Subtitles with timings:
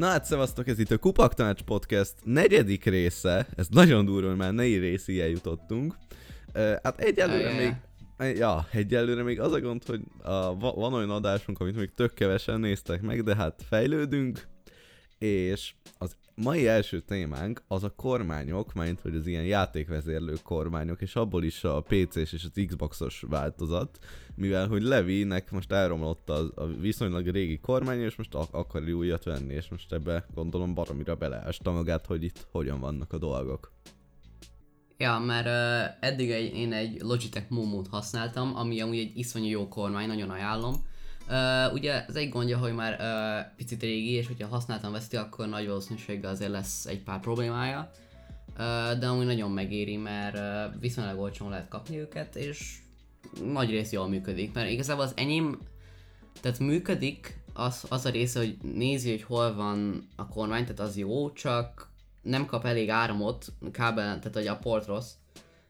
[0.00, 3.46] Na hát szevasztok, ez itt a Kupak Tanács Podcast negyedik része.
[3.56, 5.94] Ez nagyon durva, hogy már negyi részig eljutottunk.
[6.54, 7.74] Uh, hát egyelőre még...
[8.36, 12.60] Ja, egyelőre még az a gond, hogy a, van olyan adásunk, amit még tök kevesen
[12.60, 14.46] néztek meg, de hát fejlődünk,
[15.18, 21.16] és az mai első témánk az a kormányok, mint hogy az ilyen játékvezérlő kormányok, és
[21.16, 23.98] abból is a PC-s és az Xbox-os változat,
[24.34, 29.24] mivel hogy Levi-nek most elromlott a, a viszonylag régi kormány, és most ak- akar újat
[29.24, 33.72] venni, és most ebbe gondolom baromira beleásta magát, hogy itt hogyan vannak a dolgok.
[34.98, 39.68] Ja, mert uh, eddig egy, én egy Logitech Momót használtam, ami amúgy egy iszonyú jó
[39.68, 40.74] kormány, nagyon ajánlom.
[41.30, 45.48] Uh, ugye az egy gondja, hogy már uh, picit régi, és hogyha használtam veszti, akkor
[45.48, 47.90] nagy valószínűséggel azért lesz egy pár problémája.
[48.48, 52.78] Uh, de amúgy nagyon megéri, mert uh, viszonylag olcsón lehet kapni őket, és
[53.52, 54.52] nagy rész jól működik.
[54.52, 55.58] Mert igazából az enyém,
[56.40, 60.96] tehát működik, az, az a része, hogy nézi, hogy hol van a kormány, tehát az
[60.96, 61.88] jó, csak
[62.22, 65.12] nem kap elég áramot, kábel, tehát hogy a port rossz,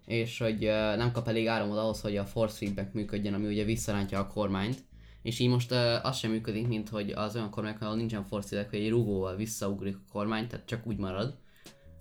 [0.06, 3.64] és hogy uh, nem kap elég áramot ahhoz, hogy a force feedback működjön, ami ugye
[3.64, 4.88] visszarántja a kormányt
[5.22, 8.66] és így most uh, az sem működik, mint hogy az olyan kormányok, ahol nincsen force
[8.70, 11.38] hogy egy rugóval visszaugrik a kormány, tehát csak úgy marad.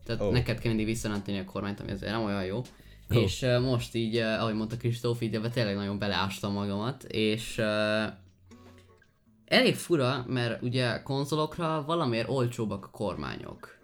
[0.04, 0.32] Tehát oh.
[0.32, 2.58] neked kell mindig visszarántani a kormányt, ami azért nem olyan jó.
[2.58, 3.22] Oh.
[3.22, 7.58] És uh, most így, uh, ahogy mondta Kristóf, így ebbe tényleg nagyon beleástam magamat, és
[7.58, 8.14] uh,
[9.46, 13.78] elég fura, mert ugye konzolokra valamiért olcsóbbak a kormányok.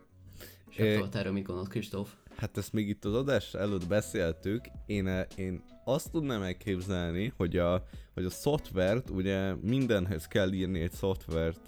[0.70, 1.04] És é...
[1.12, 2.10] erről mit gondolod, Kristóf?
[2.36, 7.84] Hát ezt még itt az adás előtt beszéltük, én, én azt tudnám elképzelni, hogy a,
[8.14, 11.66] hogy a szoftvert, ugye mindenhez kell írni egy szoftvert,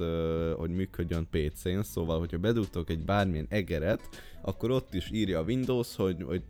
[0.56, 4.10] hogy működjön PC-n, szóval, hogyha bedugtok egy bármilyen egeret,
[4.42, 6.44] akkor ott is írja a Windows, hogy, hogy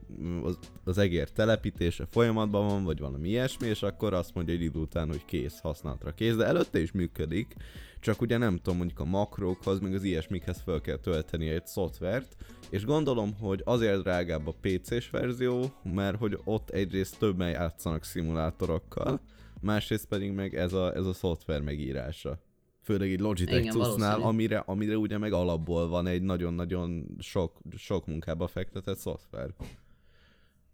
[0.44, 4.80] az, az egér telepítése folyamatban van, vagy valami ilyesmi, és akkor azt mondja egy idő
[4.80, 7.56] után, hogy kész, használatra kész, de előtte is működik,
[8.00, 12.36] csak ugye nem tudom, mondjuk a makrókhoz, meg az ilyesmikhez fel kell tölteni egy szoftvert,
[12.70, 19.20] és gondolom, hogy azért drágább a PC-s verzió, mert hogy ott egyrészt többen játszanak szimulátorokkal,
[19.62, 22.40] másrészt pedig meg ez a, ez a szoftver megírása.
[22.82, 28.48] Főleg egy Logitech cuccnál, amire, amire ugye meg alapból van egy nagyon-nagyon sok, sok munkába
[28.48, 29.50] fektetett szoftver.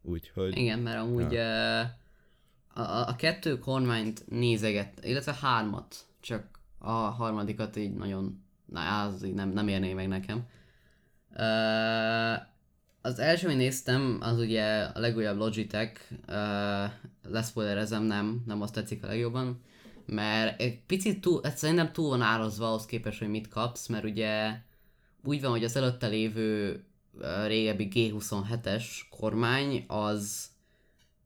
[0.01, 0.57] Úgyhogy...
[0.57, 1.79] Igen, mert amúgy ja.
[2.73, 9.33] a, a, kettő kormányt nézeget, illetve hármat, csak a harmadikat így nagyon, na az így
[9.33, 10.47] nem, nem érné meg nekem.
[11.29, 12.52] Uh,
[13.05, 16.91] az első, amit néztem, az ugye a legújabb Logitech, uh,
[17.31, 19.61] leszpoilerezem, nem, nem azt tetszik a legjobban,
[20.05, 24.03] mert egy picit túl, hát szerintem túl van árazva ahhoz képest, hogy mit kapsz, mert
[24.03, 24.57] ugye
[25.23, 30.49] úgy van, hogy az előtte lévő uh, régebbi G27-es kormány az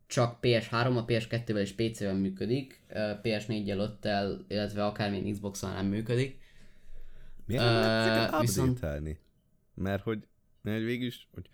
[0.08, 6.40] csak PS3, a PS2-vel és PC-vel működik, uh, PS4-jel, 5 illetve akármilyen Xbox-on nem működik.
[7.46, 8.86] Miért nem uh, viszont...
[9.74, 10.28] Mert hogy,
[10.62, 11.50] mert végül is, hogy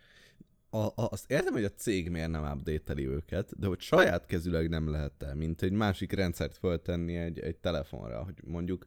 [0.73, 4.69] a, a, azt értem, hogy a cég miért nem update őket, de hogy saját kezüleg
[4.69, 8.85] nem lehet el, mint egy másik rendszert föltenni egy, egy telefonra, hogy mondjuk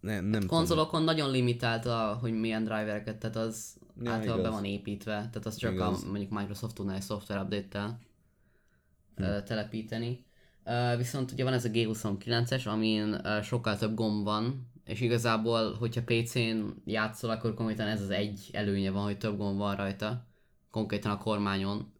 [0.00, 1.04] ne, nem konzolokon tudom.
[1.04, 5.56] nagyon limitált, a, hogy milyen drivereket, tehát az ja, általában be van építve, tehát az
[5.56, 6.02] csak igaz.
[6.02, 7.98] a, mondjuk Microsoft tudna egy software update-tel
[9.16, 9.44] hm.
[9.44, 10.24] telepíteni.
[10.64, 15.74] Uh, viszont ugye van ez a G29-es, amin uh, sokkal több gomb van, és igazából,
[15.74, 20.30] hogyha PC-n játszol, akkor konkrétan ez az egy előnye van, hogy több gomb van rajta,
[20.72, 21.92] konkrétan a kormányon.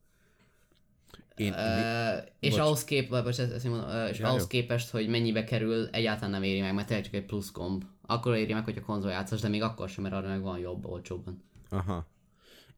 [1.37, 4.47] Én, uh, és ahhoz, kép, bocs, ezt, ezt mondom, uh, és ja, ahhoz jó.
[4.47, 7.85] képest, hogy mennyibe kerül, egyáltalán nem éri meg, mert tényleg csak egy plusz gomb.
[8.07, 10.87] Akkor éri meg, hogyha konzol játszás, de még akkor sem, mert arra meg van jobb,
[10.87, 11.43] olcsóbban.
[11.71, 12.07] Aha.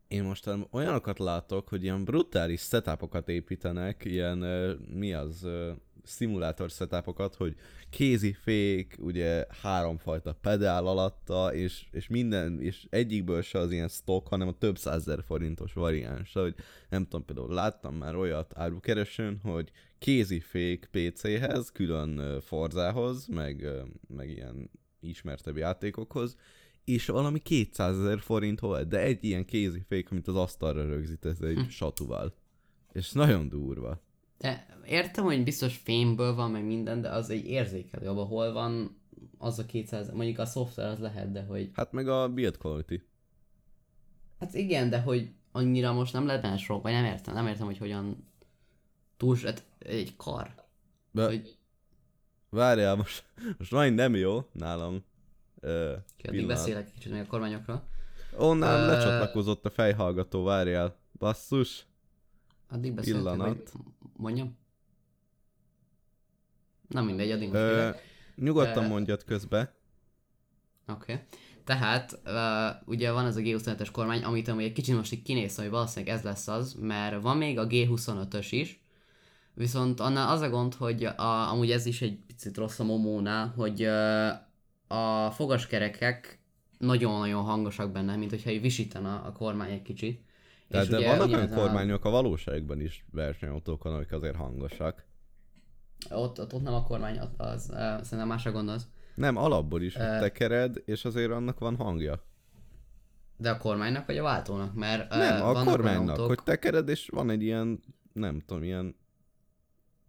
[0.09, 5.71] Én most olyanokat látok, hogy ilyen brutális setupokat építenek, ilyen, uh, mi az, uh,
[6.05, 7.57] szimulátor setupokat, hogy
[7.91, 14.49] kézifék, ugye háromfajta pedál alatta, és, és minden, és egyikből se az ilyen stock, hanem
[14.49, 16.33] a több százezer forintos variáns.
[16.33, 16.55] Hogy
[16.89, 23.69] nem tudom, például láttam már olyat árukeresőn, hogy kézifék PC-hez, külön Forzához, meg,
[24.09, 26.37] meg ilyen ismertebb játékokhoz,
[26.85, 31.57] és valami 200 ezer forint volt, de egy ilyen kézifék, amit az asztalra rögzített egy
[31.57, 31.69] hm.
[31.69, 32.35] satúval.
[32.93, 34.01] És nagyon durva.
[34.39, 39.03] De értem, hogy biztos fémből van, meg minden, de az egy érzékelő, abban hol van
[39.39, 41.71] az a 200, mondjuk a szoftver az lehet, de hogy...
[41.75, 43.03] Hát meg a build quality.
[44.39, 47.67] Hát igen, de hogy annyira most nem lehet benne sok, vagy nem értem, nem értem,
[47.67, 48.29] hogy hogyan
[49.17, 50.55] túl, hát egy kar.
[51.11, 51.25] De...
[51.25, 51.57] Hogy...
[52.49, 53.25] Várjál, most,
[53.59, 55.05] most majd nem jó nálam.
[55.63, 55.93] Uh,
[56.25, 57.83] Addig beszélek kicsit még a kormányokról.
[58.37, 60.97] Onnan uh, lecsatlakozott a fejhallgató, várjál.
[61.19, 61.87] Basszus.
[62.75, 63.63] Addig beszéltek, vagy
[64.17, 64.57] mondjam?
[66.89, 67.91] Na mindegy, addig most Ö,
[68.35, 69.75] Nyugodtan mondjad közbe.
[70.87, 71.13] Oké.
[71.13, 71.25] Okay.
[71.65, 75.57] Tehát uh, ugye van ez a G25-es kormány, amit amúgy egy kicsit most így kinéz,
[75.57, 78.85] hogy valószínűleg ez lesz az, mert van még a G25-ös is,
[79.55, 83.53] viszont annál az a gond, hogy a, amúgy ez is egy picit rossz a momónál,
[83.57, 84.29] hogy uh,
[84.99, 86.39] a fogaskerekek
[86.79, 90.23] nagyon-nagyon hangosak benne, mint hogyha így visítana a kormány egy kicsit.
[90.69, 95.05] Tehát, de vannak olyan kormányok a valóságban is versenyautókon, amik azért hangosak.
[96.11, 98.87] Ott, ott, ott nem a kormány, ott az, uh, szerintem másra gondolsz.
[99.15, 102.25] Nem, alapból is, Ö, tekered, és azért annak van hangja.
[103.37, 104.75] De a kormánynak vagy a váltónak?
[104.75, 107.81] Mert uh, Nem, a kormánynak, autók, hogy tekered, és van egy ilyen,
[108.13, 108.97] nem tudom, ilyen,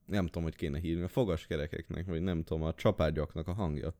[0.06, 3.94] nem tudom, hogy kéne hívni, a fogaskerekeknek, vagy nem tudom, a csapágyaknak a hangja.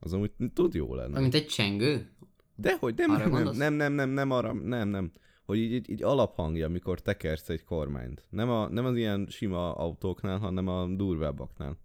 [0.00, 1.20] Az amúgy tud jó lenni.
[1.20, 2.12] Mint egy csengő?
[2.60, 5.12] De hogy nem, Arra nem, nem, nem, nem, nem, nem, arra, nem, nem.
[5.44, 8.26] Hogy így, így, így alaphangja, amikor tekersz egy kormányt.
[8.30, 11.76] Nem, a, nem az ilyen sima autóknál, hanem a durvábbaknál.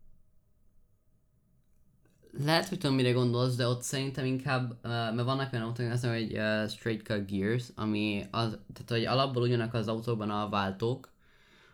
[2.44, 6.04] Lehet, hogy tudom, mire gondolsz, de ott szerintem inkább, uh, mert vannak olyan autók, azt
[6.04, 10.50] mondom, hogy uh, straight cut gears, ami az, tehát hogy alapból ugyanak az autóban a
[10.50, 11.12] váltók,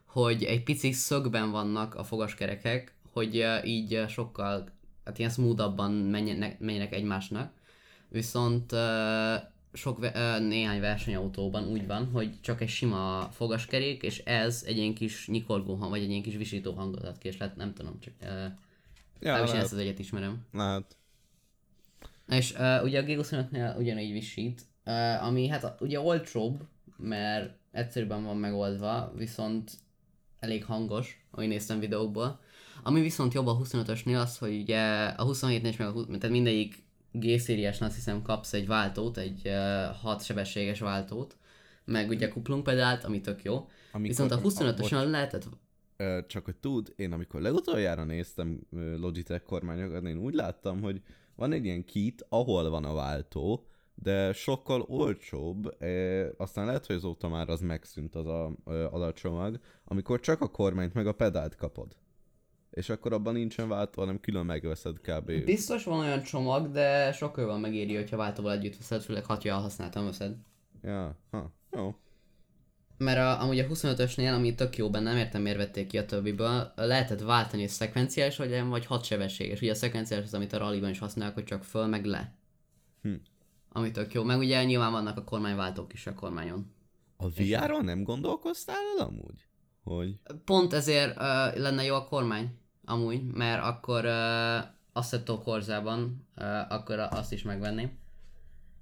[0.05, 4.69] hogy egy pici szögben vannak a fogaskerekek, hogy uh, így uh, sokkal,
[5.05, 7.57] hát ilyen smoothabban menjenek, menjenek egymásnak.
[8.09, 8.73] Viszont
[9.73, 15.27] sok, néhány versenyautóban úgy van, hogy csak egy sima fogaskerék, és ez egy ilyen kis
[15.27, 18.13] nyikorgó hang, vagy egy ilyen kis visító hangot ki, és lehet, nem tudom, csak...
[19.19, 20.45] Ja, én lehet, ezt az egyet ismerem.
[20.51, 20.97] lehet.
[22.27, 26.67] És uh, ugye a G25-nél ugyanígy visít, uh, ami hát ugye olcsóbb,
[26.97, 29.71] mert egyszerűbben van megoldva, viszont
[30.39, 32.39] elég hangos, ahogy néztem videókból.
[32.83, 36.29] Ami viszont jobb a 25-ösnél az, hogy ugye a 27-nél is meg a 20, tehát
[36.29, 36.83] mindegyik
[37.19, 41.38] G-szériásnál azt hiszem kapsz egy váltót, egy uh, 6 sebességes váltót,
[41.86, 43.54] meg ugye kuplungpedált, ami tök jó.
[43.92, 44.54] Amikor- Viszont a ah, bocs.
[44.60, 45.48] 25-ösön lehetett
[45.98, 48.60] Ö, csak hogy tud, én amikor legutoljára néztem
[48.98, 51.01] Logitech kormányokat, én úgy láttam, hogy
[51.36, 56.95] van egy ilyen kit, ahol van a váltó, de sokkal olcsóbb, ö, aztán lehet, hogy
[56.95, 58.56] azóta már az megszűnt az a,
[58.92, 61.95] az a csomag, amikor csak a kormányt meg a pedált kapod.
[62.69, 65.44] És akkor abban nincsen váltó, hanem külön megveszed kb.
[65.45, 70.06] Biztos van olyan csomag, de sokkal jobban megéri, hogyha váltóval együtt veszed, főleg hatja használtam
[70.06, 70.36] veszed.
[70.83, 71.95] Ja, ha, jó.
[72.98, 76.06] Mert a, amúgy a 25-ösnél, ami tök jó benne, nem értem miért vették ki a
[76.06, 79.62] többiből, lehetett váltani szekvenciális, vagy, vagy hat sebességes.
[79.62, 82.36] Ugye a szekvenciális az, amit a rallyban is használnak, hogy csak föl, meg le.
[83.01, 83.13] Hm.
[83.69, 84.24] Ami tök jó.
[84.24, 86.71] Meg ugye nyilván vannak a kormányváltók is a kormányon.
[87.18, 89.48] A VR-ron nem gondolkoztál el amúgy?
[89.83, 90.19] Hogy?
[90.45, 92.58] Pont ezért uh, lenne jó a kormány,
[92.89, 97.97] amúgy, mert akkor uh, Assetto Corzában uh, akkor azt is megvenném.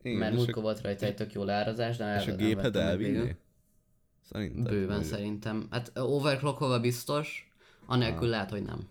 [0.02, 3.36] Igen, mert múltkor volt rajta egy tök jó leárazás, de és a nem géped elvinné?
[4.22, 4.64] Szerintem.
[4.74, 5.68] Bőven Vagy- szerintem.
[5.70, 7.52] Hát overclockolva biztos,
[7.86, 8.88] anélkül lehet, hogy nem.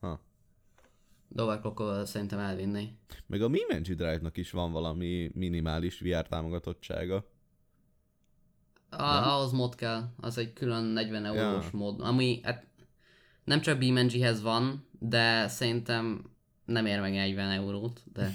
[0.00, 0.20] Ha.
[1.28, 2.92] De overclockolva szerintem elvinné.
[3.26, 7.24] Meg a Mimenji Drive-nak is van valami minimális VR támogatottsága.
[8.90, 11.78] A, ahhoz mod kell, az egy külön 40 eurós Ja.
[11.78, 12.66] mód, ami hát
[13.48, 16.30] nem csak BeamNG-hez van, de szerintem
[16.64, 18.32] nem ér meg 40 eurót, de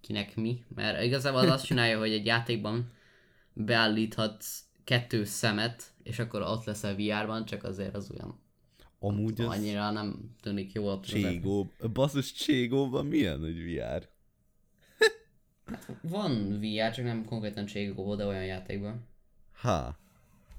[0.00, 0.64] kinek mi?
[0.74, 2.92] Mert igazából az azt csinálja, hogy egy játékban
[3.52, 8.44] beállíthatsz kettő szemet, és akkor ott leszel VR-ban, csak azért az olyan
[8.98, 11.04] Amúgy az annyira nem tűnik jó ott.
[11.04, 14.08] Cségó, basszus Cségóban milyen egy VR?
[16.00, 19.08] Van VR, csak nem konkrétan Cségóból, de olyan játékban.
[19.52, 19.98] Ha.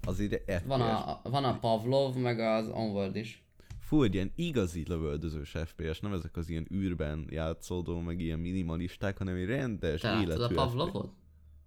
[0.07, 0.65] Az ide FPS.
[0.65, 3.43] Van a, van a Pavlov, meg az Onward is.
[3.79, 9.17] Fú, egy ilyen igazi lövöldözős FPS, nem ezek az ilyen űrben játszódó, meg ilyen minimalisták,
[9.17, 10.47] hanem egy rendes Te életű a.
[10.47, 11.13] Pavlovot?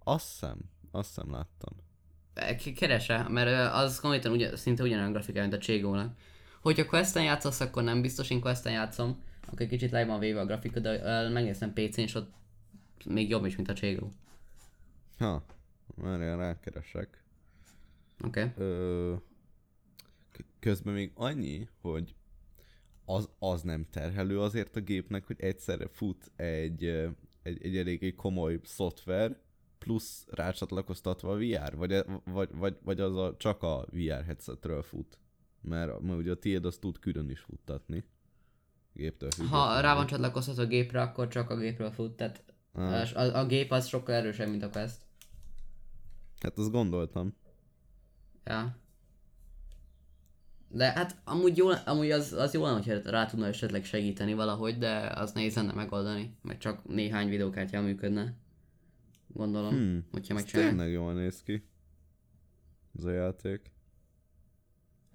[0.03, 0.57] Azt hiszem,
[0.91, 1.73] azt hiszem láttam.
[2.75, 6.17] Keresse, mert az konkrétan ugyan, szinte ugyanolyan grafikája, mint a Cségónak.
[6.61, 10.39] Hogyha questen játszasz, akkor nem biztos, én questen játszom, akkor egy kicsit le van véve
[10.39, 12.31] a grafika, de megnéztem PC-n, és ott
[13.05, 14.11] még jobb is, mint a Cségó.
[15.17, 15.43] Ha,
[15.95, 17.20] már rákeresek.
[18.25, 18.43] Oké.
[18.43, 19.15] Okay.
[20.59, 22.15] Közben még annyi, hogy
[23.05, 26.85] az, az nem terhelő azért a gépnek, hogy egyszerre fut egy,
[27.43, 29.39] egy, egy eléggé komoly szoftver,
[29.77, 35.19] plusz rácsatlakoztatva a VR, vagy, vagy, vagy, vagy az a, csak a VR headsetről fut.
[35.61, 38.03] Mert, mert ugye a tiéd azt tud külön is futtatni.
[38.93, 43.15] Géptől Ha rá van csatlakoztatva a gépre, akkor csak a gépről fut, tehát Ah.
[43.15, 44.97] a, a gép az sokkal erősebb, mint a Quest.
[46.39, 47.35] Hát azt gondoltam.
[48.45, 48.79] Ja.
[50.73, 54.77] De hát amúgy, jó, amúgy az, az jó lenne, hogyha rá tudna esetleg segíteni valahogy,
[54.77, 58.33] de az nehéz lenne megoldani, meg csak néhány videókártya működne.
[59.27, 60.75] Gondolom, Hmm, hogyha megcsinálják.
[60.75, 61.67] tényleg jól néz ki.
[62.97, 63.71] Ez a játék.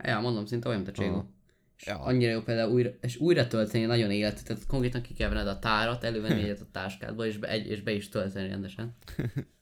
[0.04, 1.14] Ja, mondom, szinte olyan, mint a Cségó.
[1.14, 1.28] Aha.
[1.76, 1.98] És Ja.
[1.98, 5.58] annyira jó például újra, és újra tölteni nagyon életű, tehát konkrétan ki kell venned a
[5.58, 8.94] tárat, elővenni egyet a táskádba, és be, egy, és be is tölteni rendesen.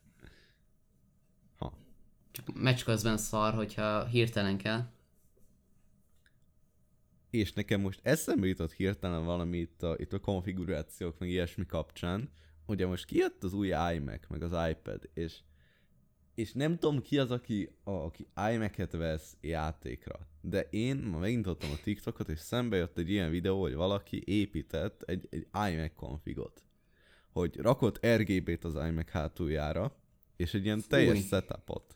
[2.35, 4.91] Csak meccs közben szar, hogyha hirtelen kell.
[7.31, 12.31] És nekem most eszembe jutott hirtelen valami itt a, itt a konfigurációk, meg ilyesmi kapcsán.
[12.67, 15.41] Ugye most kijött az új iMac, meg az iPad, és
[16.35, 20.19] és nem tudom ki az, aki, a, aki iMac-et vesz játékra.
[20.41, 25.03] De én ma megnyitottam a TikTokot, és szembe jött egy ilyen videó, hogy valaki épített
[25.03, 26.65] egy, egy iMac konfigot.
[27.33, 29.97] Hogy rakott RGB-t az iMac hátuljára,
[30.37, 31.27] és egy ilyen teljes Fúj.
[31.29, 31.94] setupot.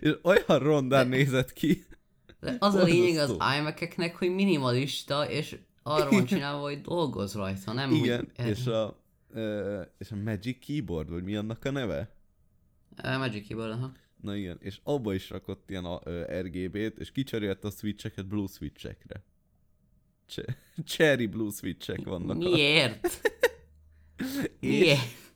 [0.00, 1.84] És olyan rondán nézett ki.
[2.40, 7.72] De az a lényeg az iMac-eknek, hogy minimalista, és arra van csinálva, hogy dolgoz rajta,
[7.72, 8.46] nem Igen, hogy...
[8.46, 9.02] és a,
[9.98, 12.16] és a Magic Keyboard, vagy mi annak a neve?
[13.04, 13.92] Uh, Magic Keyboard, aha.
[14.20, 18.46] Na igen, és abba is rakott ilyen a, ö, RGB-t, és kicserélte a switcheket blue
[18.46, 19.24] switchekre.
[20.26, 20.56] Ch-
[20.90, 22.36] cherry blue switchek vannak.
[22.36, 23.06] A, Miért?
[24.60, 25.27] és, Miért?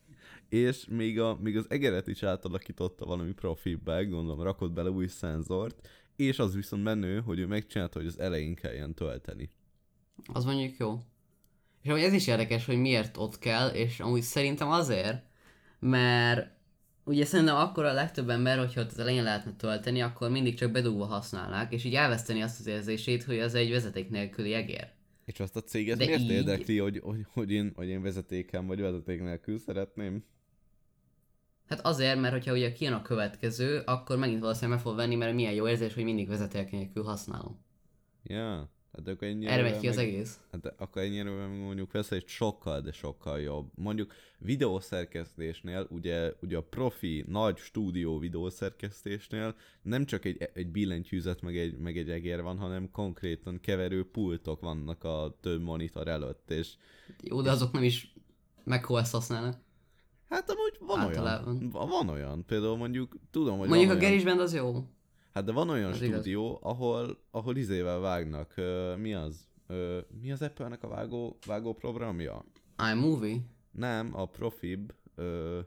[0.52, 5.88] És még, a, még az egeret is átalakította valami profibbe, gondolom rakott bele új szenzort,
[6.16, 9.50] és az viszont menő, hogy ő megcsinálta, hogy az elején kelljen tölteni.
[10.32, 10.98] Az mondjuk jó.
[11.82, 15.22] És amúgy ez is érdekes, hogy miért ott kell, és amúgy szerintem azért,
[15.78, 16.50] mert
[17.04, 20.70] ugye szerintem akkor a legtöbb ember, hogyha ott az elején lehetne tölteni, akkor mindig csak
[20.72, 24.88] bedugva használnák, és így elveszteni azt az érzését, hogy az egy vezeték nélküli egér.
[25.24, 28.66] És azt a céget De miért így- érdekli, hogy, hogy, hogy, én, hogy én vezetéken
[28.66, 30.24] vagy vezeték nélkül szeretném?
[31.72, 35.34] Hát azért, mert hogyha ugye kijön a következő, akkor megint valószínűleg meg fog venni, mert
[35.34, 37.64] milyen jó érzés, hogy mindig vezeték nélkül használom.
[38.22, 39.50] Ja, hát akkor ennyire...
[39.50, 40.40] Erre megy ki az egész.
[40.50, 43.70] Hát akkor ennyire meg mondjuk vesz egy sokkal, de sokkal jobb.
[43.74, 51.56] Mondjuk videószerkesztésnél, ugye, ugye a profi, nagy stúdió videószerkesztésnél nem csak egy, egy billentyűzet meg
[51.56, 56.74] egy, meg egy egér van, hanem konkrétan keverő pultok vannak a több monitor előtt, és
[57.22, 58.14] Jó, de azok nem is
[58.64, 59.70] macOS használnak.
[60.32, 61.56] Hát amúgy van Általában.
[61.56, 61.70] olyan.
[61.70, 62.44] Va- Van olyan.
[62.46, 64.86] Például mondjuk, tudom, hogy Mondjuk a olyan, az jó.
[65.34, 66.14] Hát de van olyan Az igaz.
[66.20, 68.54] stúdió, ahol, ahol izével vágnak.
[68.98, 69.48] Mi az?
[70.20, 72.44] Mi az Apple-nek a vágó, vágó programja?
[72.92, 73.36] iMovie?
[73.70, 74.92] Nem, a Profib.
[75.14, 75.58] Ö,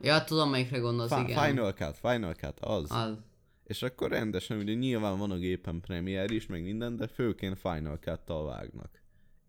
[0.00, 1.44] Ja, tudom melyikre gondolsz, Fi- igen.
[1.44, 2.90] Final Cut, Final Cut, az.
[2.92, 3.16] Az.
[3.64, 7.96] És akkor rendesen, ugye nyilván van a gépen Premiere is, meg minden, de főként Final
[7.98, 8.90] Cut-tal vágnak.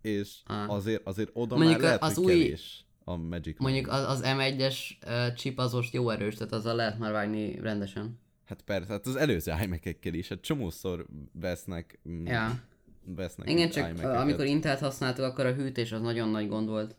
[0.01, 0.69] És Ah.
[0.69, 4.75] azért, azért oda Mondjuk már lehet, az új- kevés a Magic Mondjuk az, az M1-es
[5.05, 8.19] uh, chip az most jó erős, tehát azzal lehet már vágni rendesen.
[8.45, 12.63] Hát persze, hát az előző iMac-ekkel is, hát csomószor vesznek, mm, Ja.
[13.05, 14.15] vesznek Igen, csak iMac-eket.
[14.15, 16.95] amikor Intelt használtuk, akkor a hűtés az nagyon nagy gond volt.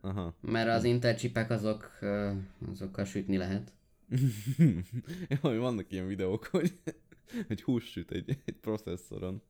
[0.00, 0.34] Aha.
[0.40, 2.32] Mert az Intel chipek azok, uh,
[2.70, 3.72] azokkal sütni lehet.
[5.42, 6.78] Jaj, vannak ilyen videók, hogy,
[7.46, 9.42] hogy hús süt egy, egy processzoron.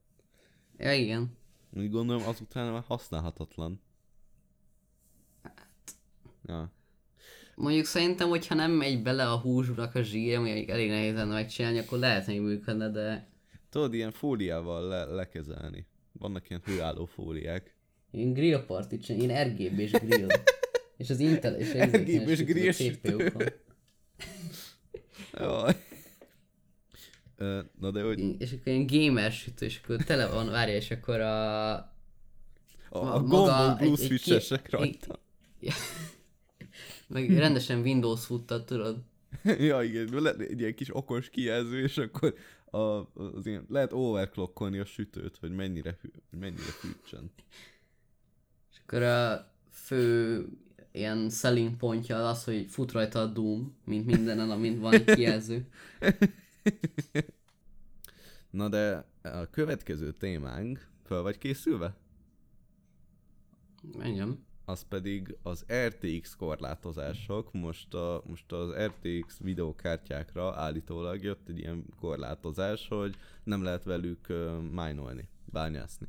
[0.78, 1.36] Ja, igen.
[1.76, 3.80] Úgy gondolom azután már használhatatlan.
[6.46, 6.72] Ja.
[7.54, 11.78] Mondjuk szerintem, hogyha nem megy bele a húsnak a zsír, ami elég nehéz lenne megcsinálni,
[11.78, 13.28] akkor lehet, hogy működne, de
[13.70, 15.86] Tudod, ilyen fóliával le, lekezelni.
[16.12, 17.74] Vannak ilyen hőálló fóliák.
[18.10, 20.26] én grill partit én RGB-s grill.
[20.96, 23.52] és az Intel és az RGB-s grill a.
[25.38, 25.74] Jaj.
[27.80, 31.20] Na de hogy És akkor ilyen gamer sütő, és akkor tele van, várja, és akkor
[31.20, 31.72] a...
[31.74, 31.92] a,
[32.90, 33.48] a gombok
[33.80, 35.20] egy- blue egy switchesek ki- rajta.
[37.08, 39.02] Meg rendesen Windows futtat, tudod?
[39.68, 42.34] ja igen, le, egy ilyen kis okos kijelző, és akkor
[42.64, 46.08] a, az ilyen, lehet overclockolni a sütőt, hogy mennyire, hű,
[46.40, 47.30] mennyire fűtsen.
[48.72, 50.46] És akkor a fő
[50.92, 55.68] ilyen selling pontja az, hogy fut rajta a Doom, mint mindenen, amint van egy kijelző.
[58.50, 61.96] Na de a következő témánk, fel vagy készülve?
[63.98, 64.44] Engem.
[64.64, 67.52] Az pedig az RTX korlátozások.
[67.52, 74.26] Most, a, most az RTX videókártyákra állítólag jött egy ilyen korlátozás, hogy nem lehet velük
[74.28, 76.06] uh, minolni, bányászni.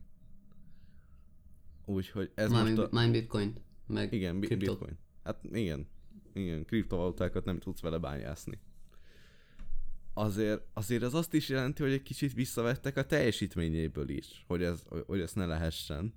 [1.85, 2.87] Úgyhogy ez Mine, most a...
[2.91, 3.53] mine bitcoin.
[3.87, 4.97] Meg Igen, bi- bitcoin.
[5.23, 5.87] Hát igen,
[6.33, 8.59] igen, kriptovalutákat nem tudsz vele bányászni.
[10.13, 14.83] Azért, azért az azt is jelenti, hogy egy kicsit visszavettek a teljesítményéből is, hogy, ez,
[15.05, 16.13] hogy ezt ne lehessen.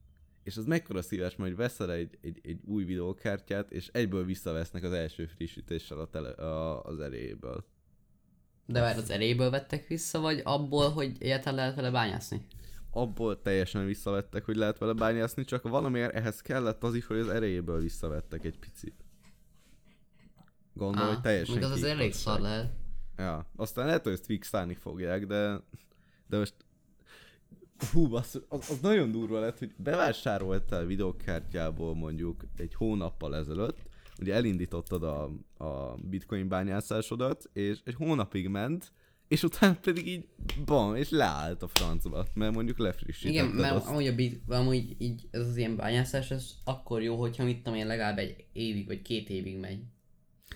[0.48, 4.92] És az mekkora szíves, hogy veszel egy, egy, egy új videókártyát, és egyből visszavesznek az
[4.92, 7.64] első frissítéssel a tele, a, az erejéből.
[8.66, 12.46] De várj, az eréből vettek vissza, vagy abból, hogy egyáltalán lehet vele bányászni?
[12.90, 17.28] Abból teljesen visszavettek, hogy lehet vele bányászni, csak valamiért ehhez kellett az is, hogy az
[17.28, 19.04] erejéből visszavettek egy picit.
[20.74, 22.72] Gondolom, hogy teljesen Még az az elég szar lehet.
[23.16, 25.60] Ja, aztán lehet, hogy ezt fixálni fogják, de,
[26.26, 26.54] de most
[27.92, 33.78] Hú, basszus, az, az nagyon durva lett, hogy bevásároltál videókártyából mondjuk egy hónappal ezelőtt,
[34.20, 35.30] ugye elindítottad a,
[35.64, 38.92] a bitcoin bányászásodat, és egy hónapig ment,
[39.28, 40.26] és utána pedig így
[40.64, 43.86] bam, és leállt a francba, mert mondjuk lefrissítetted Igen, mert azt.
[43.86, 47.78] amúgy, a bit, amúgy így ez az ilyen bányászás, ez akkor jó, hogyha mit tudom
[47.78, 49.82] én legalább egy évig vagy két évig megy.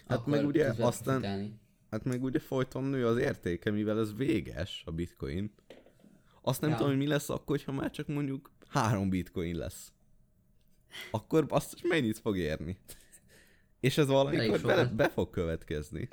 [0.07, 1.61] Hát Akkor meg ugye aztán-.
[1.91, 5.53] Hát meg ugye folyton nő az értéke, mivel ez véges, a bitcoin.
[6.43, 6.77] Azt nem Ja.
[6.77, 9.93] tudom, hogy mi lesz akkor, ha már csak mondjuk három bitcoin lesz.
[11.11, 12.79] Akkor azt mennyit fog érni?
[13.81, 16.09] És ez valamikor sok be, fog következni.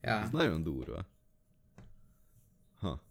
[0.00, 0.20] Ja.
[0.20, 1.06] Ez nagyon durva.
[2.78, 3.02] Ha.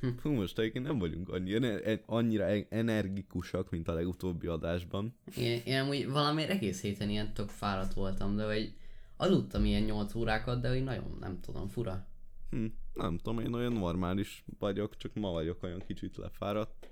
[0.00, 0.08] Hm.
[0.18, 5.16] Fú, most egyébként nem vagyunk annyira, annyira energikusak, mint a legutóbbi adásban.
[5.36, 8.74] Én, én amúgy valamiért egész héten ilyen tök fáradt voltam, de hogy
[9.16, 12.06] aludtam ilyen 8 órákat, de hogy nagyon nem tudom, fura.
[12.50, 12.66] Hm,
[12.98, 16.88] nem tudom, én olyan normális vagyok, csak ma vagyok olyan kicsit lefáradt.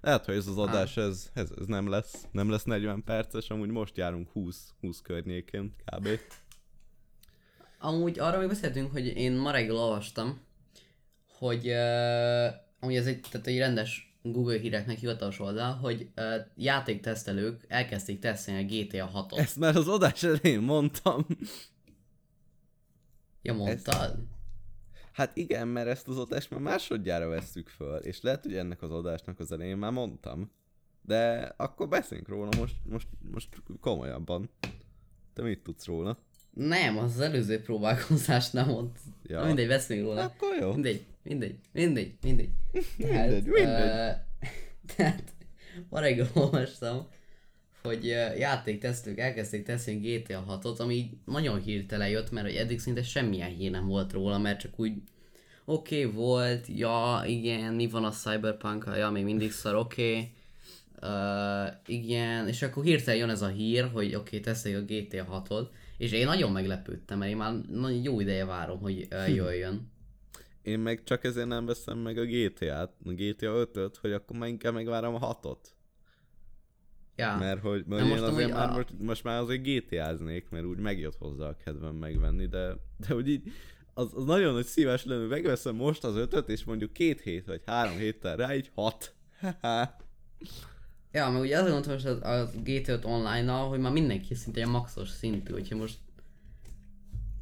[0.00, 3.68] Lehet, hogy ez az adás, ez, ez, ez nem lesz, nem lesz 40 perces, amúgy
[3.68, 6.08] most járunk 20, 20 környékén kb.
[7.78, 10.40] Amúgy arra még beszéltünk, hogy én ma reggel olvastam,
[11.38, 12.46] hogy uh,
[12.80, 18.62] amúgy ez egy, tehát egy rendes Google híreknek hivatalos oldal, hogy uh, játéktesztelők elkezdték tesztelni
[18.62, 19.38] a GTA 6-ot.
[19.38, 21.26] Ezt már az adás elején mondtam.
[23.42, 24.16] Ja, mondtad?
[25.20, 28.90] Hát igen, mert ezt az adást már másodjára vesszük föl, és lehet, hogy ennek az
[28.90, 30.50] adásnak az elején már mondtam.
[31.02, 33.48] De akkor beszéljünk róla most, most, most
[33.80, 34.50] komolyabban.
[35.32, 36.18] Te mit tudsz róla?
[36.54, 38.90] Nem, az, előző próbálkozás nem mond.
[39.22, 39.44] Ja.
[39.44, 40.22] Mindegy, beszéljünk róla.
[40.22, 40.72] Akkor jó.
[40.72, 42.50] Mindegy, mindegy, mindegy, mindegy.
[42.98, 44.16] Tehát, Mindegy, mindegy.
[44.42, 45.32] Uh, tehát
[45.88, 47.06] ma reggel olvastam,
[47.82, 48.04] hogy
[48.38, 53.50] játéktesztők elkezdték tesztelni GTA 6-ot, ami így nagyon hirtelen jött, mert hogy eddig szinte semmilyen
[53.50, 54.92] hír nem volt róla, mert csak úgy
[55.64, 60.10] oké okay, volt, ja, igen, mi van a cyberpunk ja, még mindig szar, oké.
[60.10, 60.32] Okay.
[61.02, 65.44] Uh, igen, és akkor hirtelen jön ez a hír, hogy oké, okay, teszteljük a GTA
[65.48, 65.66] 6-ot,
[65.96, 69.90] és én nagyon meglepődtem, mert én már nagyon jó ideje várom, hogy uh, jöjjön.
[70.62, 74.48] Én meg csak ezért nem veszem meg a GTA-t, a GTA 5-öt, hogy akkor már
[74.48, 75.56] inkább megvárom a 6-ot.
[77.20, 77.36] Ja.
[77.38, 80.64] Mert hogy mert Na én most azért már a- most, most már azért GTA-znék, mert
[80.64, 83.52] úgy megjött hozzá a kedvem megvenni, de, de hogy így
[83.94, 87.62] az, az nagyon nagy szíves lenne, megveszem most az ötöt, és mondjuk két hét vagy
[87.66, 89.14] három héttel rá, így hat.
[91.12, 94.58] Ja, mert ugye azért mondtam most az, az GTA 5 online-nal, hogy már mindenki szinte
[94.58, 95.98] ilyen maxos szintű, hogyha most...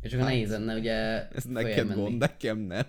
[0.00, 2.00] És csak hát, nehéz lenne ugye Ez neked menni.
[2.00, 2.86] gond, nekem nem.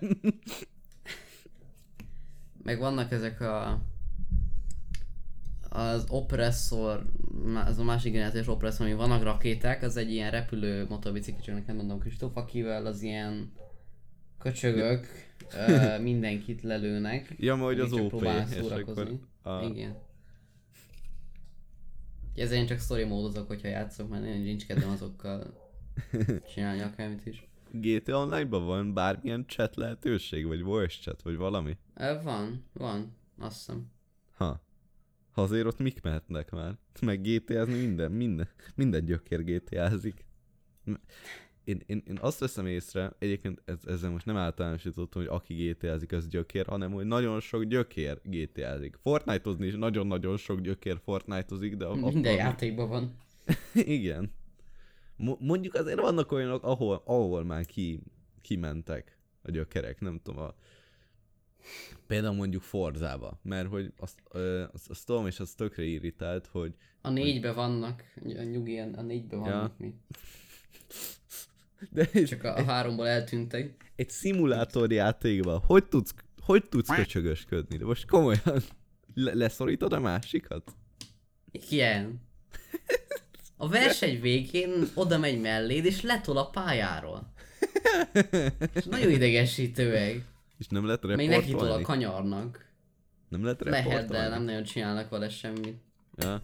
[2.62, 3.80] Meg vannak ezek a...
[5.72, 7.06] Az oppressor,
[7.66, 11.76] az a másik generációs oppressor, ami vannak rakéták, az egy ilyen repülő motorbicikli, csak nekem
[11.76, 13.52] mondom Kristóf, akivel az ilyen
[14.38, 15.06] köcsögök
[15.54, 17.34] ö, mindenkit lelőnek.
[17.38, 19.96] Ja, ma, hogy akik az OP, és akkor a- Igen.
[22.34, 25.70] Ezért én csak story módozok, hogyha játszok, mert én nincs kedvem azokkal
[26.54, 27.48] csinálni akármit is.
[27.72, 31.76] GTA Online-ban van bármilyen chat lehetőség, vagy voice chat, vagy valami?
[31.94, 33.90] Ö, van, van, azt hiszem.
[34.36, 34.60] Ha.
[35.40, 36.76] Azért ott mik mehetnek már?
[37.00, 40.24] Meg GTA-zni minden, minden, minden gyökér GTA-zik.
[41.64, 46.12] Én, én, én azt veszem észre, egyébként ez, ezzel most nem általánosítottam, hogy aki GTA-zik,
[46.12, 48.98] az gyökér, hanem hogy nagyon sok gyökér GTA-zik.
[49.02, 51.88] Fortnite-ozni is nagyon-nagyon sok gyökér Fortnite-ozik, de...
[51.94, 53.16] Minden a- játékban van.
[53.74, 54.32] Igen.
[55.16, 58.00] Mo- mondjuk azért vannak olyanok, ahol, ahol már ki,
[58.40, 60.54] kimentek a gyökerek, nem tudom, a...
[62.06, 66.74] Például mondjuk Forzába, mert hogy azt, ö, azt, azt tudom, és az tökre irritált, hogy
[67.00, 69.94] A négybe vannak, a nyugi, a négybe vannak mi.
[71.90, 73.92] de Csak a, a háromból eltűntek.
[73.96, 77.76] egy szimulátorjátékban hogy tudsz, hogy tudsz köcsögösködni?
[77.76, 78.62] De most komolyan
[79.14, 80.74] le- leszorítod a másikat?
[81.50, 82.20] Igen.
[83.56, 87.32] A verseny végén oda megy melléd, és letol a pályáról.
[88.74, 90.24] És nagyon idegesítő meg.
[90.60, 91.82] És nem lehet Még neki tol a reportolni?
[91.82, 92.68] kanyarnak.
[93.28, 93.94] Nem lehet reportolni?
[93.94, 95.80] Lehet, de nem nagyon csinálnak vele semmit.
[96.16, 96.42] Ja.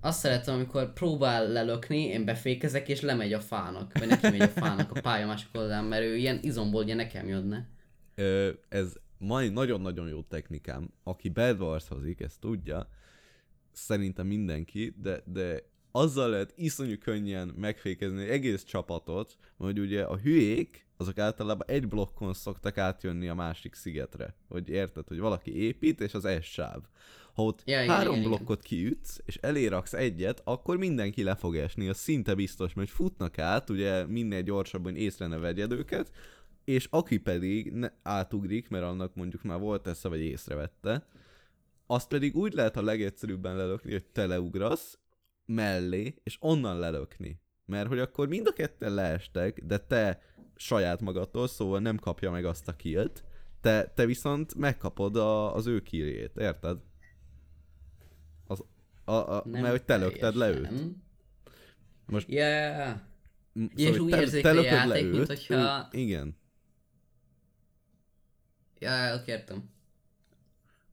[0.00, 3.98] Azt szeretem, amikor próbál lelökni, én befékezek és lemegy a fának.
[3.98, 7.28] Vagy neki megy a fának a pálya másik oldalán, mert ő ilyen izomból ugye nekem
[7.28, 7.68] jönne.
[8.14, 10.90] Ö, ez mai nagyon-nagyon jó technikám.
[11.02, 12.88] Aki Bad Wars-hozik, ezt tudja,
[13.72, 20.16] szerintem mindenki, de, de azzal lehet iszonyú könnyen megfékezni egy egész csapatot, hogy ugye a
[20.16, 24.34] hülyék, azok általában egy blokkon szoktak átjönni a másik szigetre.
[24.48, 26.80] Hogy érted, hogy valaki épít, és az S sáv.
[27.34, 28.36] Ha ott Ja, igen, három igen, igen.
[28.36, 33.38] blokkot kiütsz, és eléraksz egyet, akkor mindenki le fog esni, az szinte biztos, mert futnak
[33.38, 36.10] át, ugye minél gyorsabban észre ne vegyed őket,
[36.64, 41.06] és aki pedig ne, átugrik, mert annak mondjuk már volt esze, vagy észrevette,
[41.86, 44.98] azt pedig úgy lehet a legegyszerűbben lelökni, hogy te leugrasz
[45.46, 47.40] mellé, és onnan lelökni.
[47.68, 50.22] Mert hogy akkor mind a ketten leestek, de te
[50.56, 53.24] saját magadtól, szóval nem kapja meg azt a killt,
[53.60, 56.78] te, te viszont megkapod a, az ő killét, érted?
[58.46, 58.62] Az,
[59.04, 60.70] a, a, Nem mert hogy te lökted le őt.
[62.06, 62.98] Most- Yeah.
[63.52, 65.98] M- És szóval, úgy te, érzékeli te a lököd le játék, őt, mint hogyha- ő,
[65.98, 66.36] igen.
[68.78, 69.70] Ja, oké, értem.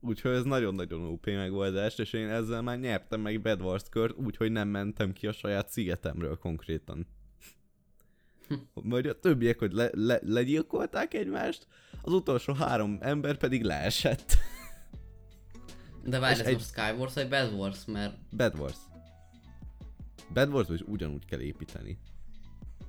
[0.06, 4.68] Úgyhogy ez nagyon-nagyon OP megoldás, és én ezzel már nyertem meg Bedwars kört, úgyhogy nem
[4.68, 7.06] mentem ki a saját szigetemről konkrétan.
[8.74, 11.66] Majd a többiek, hogy le, le, legyilkolták egymást,
[12.02, 14.36] az utolsó három ember pedig leesett.
[16.04, 18.76] De várj, ez egy- most Skywars vagy Bad Wars, mert Bedwars.
[20.32, 21.98] Bedwars is ugyanúgy kell építeni.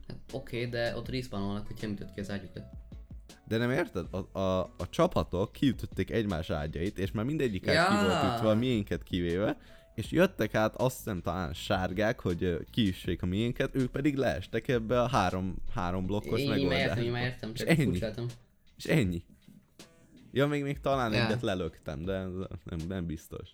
[0.07, 2.63] hát, oké, de ott respawnolnak, hogyha ütött ki az ágyukat.
[3.47, 4.05] De nem érted?
[4.11, 7.85] A, a, a csapatok kiütötték egymás ágyait, és már mindegyik ágy Ja.
[7.87, 9.57] ki volt ütve, a miénket kivéve,
[9.95, 15.01] és jöttek át azt hiszem talán sárgák, hogy kiüssék a miénket, ők pedig leestek ebbe
[15.01, 17.03] a három, három blokkos Én így már értem, megoldásba.
[17.03, 17.83] így már értem, csak ennyi.
[17.83, 18.25] furcsáltam.
[18.77, 19.23] És ennyi.
[20.31, 21.25] Ja, még, még talán Ja.
[21.25, 22.19] egyet lelöktem, de
[22.63, 23.49] nem, nem biztos.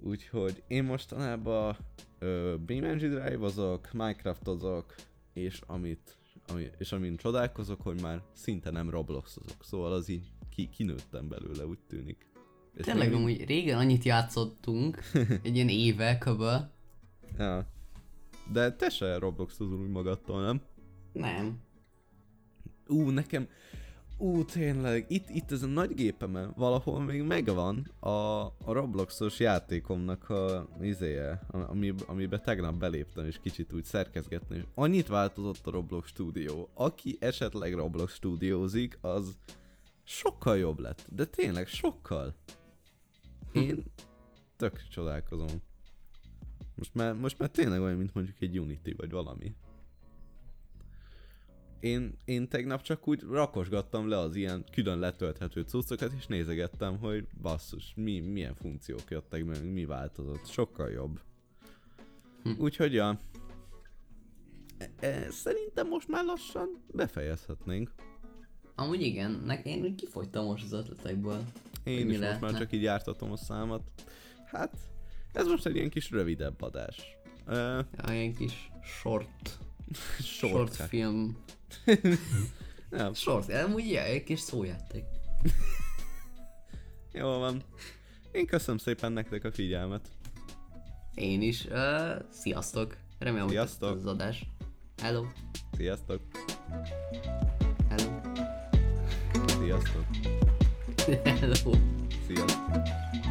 [0.00, 1.76] Úgyhogy én mostanában
[2.18, 4.94] ö, BeamNG drive-ozok, Minecraft-ozok,
[5.32, 6.16] és amit,
[6.48, 9.64] ami, és amin csodálkozok, hogy már szinte nem Roblox-ozok.
[9.64, 12.30] Szóval az így ki, kinőttem belőle, úgy tűnik.
[12.74, 14.98] És Tényleg még- amúgy régen annyit játszottunk,
[15.42, 16.70] egy ilyen éve köbben.
[17.38, 17.66] Ja.
[18.52, 20.60] De te se Roblox-ozol úgy magadtól, nem?
[21.12, 21.58] Nem.
[22.88, 23.48] Ú, nekem...
[24.18, 30.68] Ú, tényleg, itt, itt ezen nagy gépemen valahol még megvan a, a Robloxos játékomnak a
[30.80, 34.64] izéje, ami, amiben tegnap beléptem és kicsit úgy szerkezgetni.
[34.74, 36.68] Annyit változott a Roblox stúdió.
[36.74, 39.36] Aki esetleg Roblox stúdiózik, az
[40.04, 41.06] sokkal jobb lett.
[41.10, 42.34] De tényleg sokkal.
[43.52, 43.84] Én
[44.56, 45.62] tök csodálkozom.
[46.74, 49.54] Most már, most már tényleg olyan, mint mondjuk egy Unity vagy valami
[51.86, 57.26] én, én tegnap csak úgy rakosgattam le az ilyen külön letölthető cuccokat, és nézegettem, hogy
[57.42, 60.46] basszus, mi, milyen funkciók jöttek meg, mi változott.
[60.46, 61.20] Sokkal jobb.
[62.42, 62.50] Hm.
[62.58, 63.20] Úgyhogy ja.
[64.78, 67.90] E, e, szerintem most már lassan befejezhetnénk.
[68.74, 71.44] Amúgy igen, nek én kifogytam most az ötletekből.
[71.84, 73.82] Én is most már csak így jártatom a számat.
[74.46, 74.76] Hát,
[75.32, 77.16] ez most egy ilyen kis rövidebb adás.
[77.46, 77.54] Uh,
[78.06, 79.58] Ja, ilyen kis short,
[80.38, 80.88] short, short.
[80.88, 81.36] film.
[82.90, 85.04] Ja, Short, amúgy ilyen, egy kis szójáték.
[87.12, 87.62] Jó van.
[88.32, 90.08] Én köszönöm szépen nektek a figyelmet.
[91.14, 91.64] Én is.
[91.64, 92.96] Uh, sziasztok.
[93.18, 93.88] Remélem, hogy Sziasztok.
[93.88, 94.46] tetszett az adás.
[95.02, 95.24] Hello.
[95.76, 96.20] Sziasztok!
[97.88, 98.20] Hello.
[99.46, 100.04] Sziasztok!
[101.40, 101.72] Hello.
[102.26, 103.25] Sziasztok!